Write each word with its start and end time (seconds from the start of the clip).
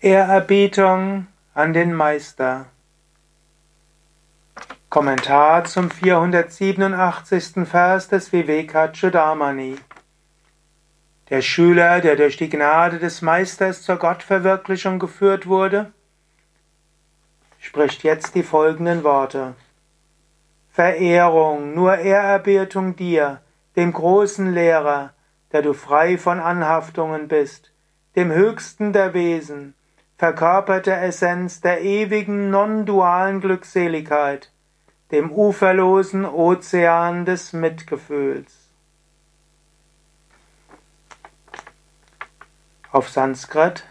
Ehrerbietung 0.00 1.26
an 1.54 1.72
den 1.72 1.92
Meister. 1.92 2.66
Kommentar 4.90 5.64
zum 5.64 5.90
487. 5.90 7.66
Vers 7.66 8.06
des 8.06 8.32
Vivekachudamani. 8.32 9.74
Der 11.30 11.42
Schüler, 11.42 12.00
der 12.00 12.14
durch 12.14 12.36
die 12.36 12.48
Gnade 12.48 13.00
des 13.00 13.22
Meisters 13.22 13.82
zur 13.82 13.96
Gottverwirklichung 13.96 15.00
geführt 15.00 15.48
wurde, 15.48 15.90
spricht 17.58 18.04
jetzt 18.04 18.36
die 18.36 18.44
folgenden 18.44 19.02
Worte. 19.02 19.56
Verehrung, 20.70 21.74
nur 21.74 21.98
Ehrerbietung 21.98 22.94
dir, 22.94 23.42
dem 23.74 23.92
großen 23.92 24.54
Lehrer, 24.54 25.12
der 25.50 25.62
du 25.62 25.72
frei 25.72 26.18
von 26.18 26.38
Anhaftungen 26.38 27.26
bist, 27.26 27.72
dem 28.14 28.30
höchsten 28.30 28.92
der 28.92 29.12
Wesen, 29.12 29.74
verkörperte 30.18 30.92
Essenz 30.92 31.60
der 31.60 31.80
ewigen 31.80 32.50
non-dualen 32.50 33.40
Glückseligkeit, 33.40 34.52
dem 35.12 35.30
uferlosen 35.30 36.26
Ozean 36.26 37.24
des 37.24 37.52
Mitgefühls. 37.52 38.68
Auf 42.90 43.08
Sanskrit 43.08 43.84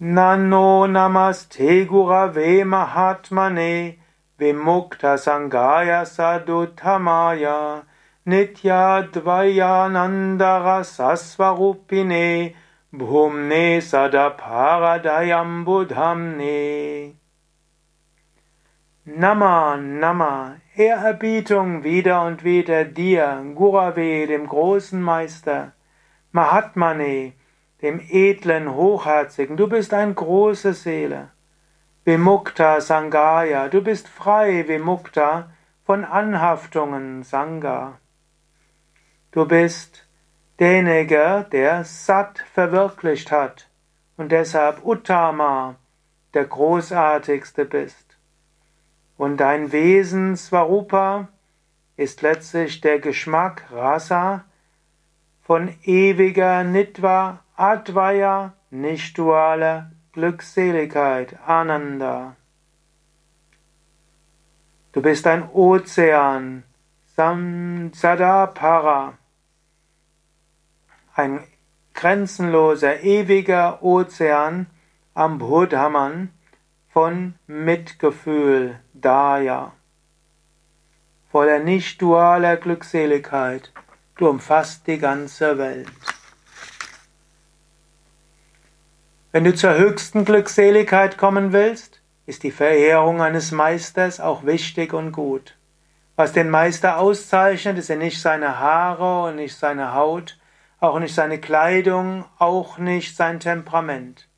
Nano 0.00 0.88
Namaste 0.88 1.86
Gurave 1.86 2.64
Mahatmane 2.64 3.94
Vimukta 4.38 5.16
Sangaya 5.18 6.04
Sadhutamaya 6.04 7.82
Nitya 8.24 9.02
Dvayanandara 9.02 10.82
Sasvarupine 10.82 12.54
Bhumne 12.96 13.80
Sadaparadayam 13.80 15.64
Buddhamne. 15.64 17.14
Nama, 19.04 19.76
Nama, 19.76 20.56
Ehrerbietung 20.76 21.82
wieder 21.82 22.24
und 22.24 22.44
wieder 22.44 22.84
dir, 22.84 23.44
Gurave, 23.56 24.28
dem 24.28 24.46
großen 24.46 25.02
Meister, 25.02 25.72
Mahatmane, 26.30 27.32
dem 27.82 28.00
edlen, 28.10 28.72
hochherzigen, 28.72 29.56
du 29.56 29.66
bist 29.66 29.92
eine 29.92 30.14
große 30.14 30.72
Seele. 30.72 31.30
Vimukta 32.04 32.80
Sangaya, 32.80 33.68
du 33.70 33.82
bist 33.82 34.06
frei, 34.06 34.68
Vimukta, 34.68 35.50
von 35.84 36.04
Anhaftungen, 36.04 37.24
Sangha. 37.24 37.98
Du 39.32 39.46
bist 39.46 40.03
derjenige, 40.58 41.46
der 41.50 41.84
Sat 41.84 42.38
verwirklicht 42.52 43.32
hat 43.32 43.68
und 44.16 44.32
deshalb 44.32 44.84
Uttama, 44.84 45.76
der 46.34 46.44
großartigste 46.44 47.64
bist. 47.64 48.18
Und 49.16 49.38
dein 49.38 49.72
Wesen 49.72 50.36
Swarupa 50.36 51.28
ist 51.96 52.22
letztlich 52.22 52.80
der 52.80 52.98
Geschmack 52.98 53.64
Rasa 53.70 54.44
von 55.42 55.72
ewiger 55.84 56.64
Nitva 56.64 57.44
Advaya, 57.56 58.54
nicht 58.70 59.16
dualer 59.16 59.92
Glückseligkeit, 60.12 61.38
Ananda. 61.46 62.34
Du 64.92 65.00
bist 65.02 65.26
ein 65.26 65.48
Ozean, 65.50 66.64
Samsadapara 67.16 69.18
ein 71.14 71.44
grenzenloser, 71.94 73.02
ewiger 73.02 73.82
Ozean 73.82 74.66
am 75.14 75.38
Buddhaman 75.38 76.30
von 76.92 77.34
Mitgefühl, 77.46 78.80
Daya, 78.92 79.72
voller 81.30 81.60
nicht 81.60 82.02
dualer 82.02 82.56
Glückseligkeit. 82.56 83.72
Du 84.16 84.28
umfasst 84.28 84.86
die 84.86 84.98
ganze 84.98 85.58
Welt. 85.58 85.88
Wenn 89.32 89.42
du 89.42 89.54
zur 89.54 89.74
höchsten 89.74 90.24
Glückseligkeit 90.24 91.18
kommen 91.18 91.52
willst, 91.52 92.00
ist 92.26 92.44
die 92.44 92.52
Verehrung 92.52 93.20
eines 93.20 93.50
Meisters 93.50 94.20
auch 94.20 94.46
wichtig 94.46 94.92
und 94.92 95.10
gut. 95.10 95.56
Was 96.16 96.32
den 96.32 96.50
Meister 96.50 96.98
auszeichnet, 96.98 97.78
ist 97.78 97.88
ja 97.88 97.96
nicht 97.96 98.20
seine 98.20 98.60
Haare 98.60 99.28
und 99.28 99.36
nicht 99.36 99.56
seine 99.56 99.94
Haut, 99.94 100.38
auch 100.84 100.98
nicht 100.98 101.14
seine 101.14 101.38
Kleidung, 101.38 102.26
auch 102.38 102.78
nicht 102.78 103.16
sein 103.16 103.40
Temperament. 103.40 104.28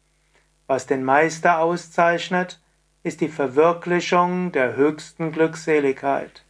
Was 0.66 0.86
den 0.86 1.04
Meister 1.04 1.58
auszeichnet, 1.58 2.60
ist 3.02 3.20
die 3.20 3.28
Verwirklichung 3.28 4.52
der 4.52 4.76
höchsten 4.76 5.32
Glückseligkeit. 5.32 6.44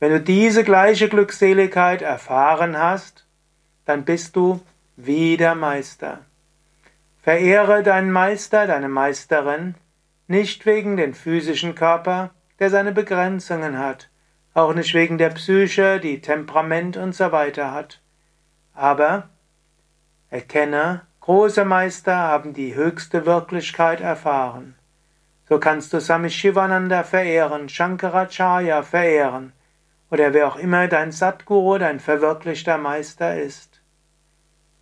Wenn 0.00 0.12
du 0.12 0.20
diese 0.20 0.62
gleiche 0.62 1.08
Glückseligkeit 1.08 2.02
erfahren 2.02 2.78
hast, 2.78 3.26
dann 3.84 4.04
bist 4.04 4.36
du 4.36 4.60
wie 4.96 5.36
der 5.36 5.54
Meister. 5.54 6.20
Verehre 7.22 7.82
deinen 7.82 8.12
Meister, 8.12 8.66
deine 8.66 8.88
Meisterin, 8.88 9.74
nicht 10.28 10.64
wegen 10.66 10.96
den 10.96 11.14
physischen 11.14 11.74
Körper, 11.74 12.30
der 12.58 12.70
seine 12.70 12.92
Begrenzungen 12.92 13.78
hat, 13.78 14.10
auch 14.54 14.74
nicht 14.74 14.94
wegen 14.94 15.18
der 15.18 15.30
Psyche, 15.30 16.00
die 16.00 16.20
Temperament 16.20 16.96
und 16.96 17.14
so 17.14 17.32
weiter 17.32 17.72
hat. 17.72 18.00
Aber 18.78 19.28
erkenne, 20.30 21.02
große 21.18 21.64
Meister 21.64 22.16
haben 22.16 22.54
die 22.54 22.76
höchste 22.76 23.26
Wirklichkeit 23.26 24.00
erfahren. 24.00 24.76
So 25.48 25.58
kannst 25.58 25.92
du 25.92 26.00
Swami 26.00 26.30
Shivananda 26.30 27.02
verehren, 27.02 27.68
Shankaracharya 27.68 28.84
verehren 28.84 29.52
oder 30.12 30.32
wer 30.32 30.46
auch 30.46 30.54
immer 30.54 30.86
dein 30.86 31.10
Satguru, 31.10 31.78
dein 31.78 31.98
verwirklichter 31.98 32.78
Meister 32.78 33.36
ist. 33.36 33.80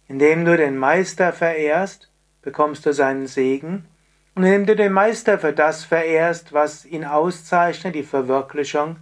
Indem 0.08 0.44
du 0.44 0.58
den 0.58 0.76
Meister 0.76 1.32
verehrst, 1.32 2.10
bekommst 2.42 2.84
du 2.84 2.92
seinen 2.92 3.26
Segen 3.26 3.88
und 4.34 4.44
indem 4.44 4.66
du 4.66 4.76
den 4.76 4.92
Meister 4.92 5.38
für 5.38 5.54
das 5.54 5.84
verehrst, 5.84 6.52
was 6.52 6.84
ihn 6.84 7.06
auszeichnet, 7.06 7.94
die 7.94 8.02
Verwirklichung, 8.02 8.98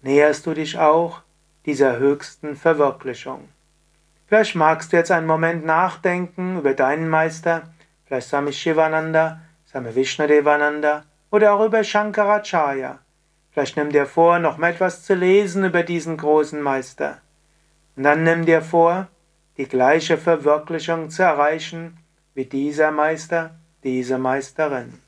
näherst 0.00 0.46
du 0.46 0.54
dich 0.54 0.78
auch 0.78 1.22
dieser 1.66 1.98
höchsten 1.98 2.56
Verwirklichung. 2.56 3.48
Vielleicht 4.26 4.54
magst 4.54 4.92
du 4.92 4.96
jetzt 4.96 5.10
einen 5.10 5.26
Moment 5.26 5.64
nachdenken 5.64 6.58
über 6.58 6.74
deinen 6.74 7.08
Meister, 7.08 7.64
vielleicht 8.06 8.28
Swami 8.28 8.52
Shivananda, 8.52 9.40
Swami 9.68 9.94
Vishnadevananda 9.94 11.04
oder 11.30 11.52
auch 11.52 11.64
über 11.64 11.84
Shankaracharya. 11.84 12.98
Vielleicht 13.50 13.76
nimm 13.76 13.90
dir 13.90 14.06
vor, 14.06 14.38
noch 14.38 14.56
mal 14.56 14.70
etwas 14.70 15.02
zu 15.04 15.14
lesen 15.14 15.64
über 15.64 15.82
diesen 15.82 16.16
großen 16.16 16.60
Meister. 16.60 17.18
Und 17.96 18.04
dann 18.04 18.24
nimm 18.24 18.46
dir 18.46 18.62
vor, 18.62 19.08
die 19.58 19.66
gleiche 19.66 20.16
Verwirklichung 20.16 21.10
zu 21.10 21.22
erreichen 21.22 21.98
wie 22.34 22.46
dieser 22.46 22.90
Meister, 22.90 23.54
diese 23.84 24.16
Meisterin. 24.16 24.98